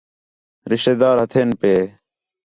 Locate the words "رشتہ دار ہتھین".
0.71-1.49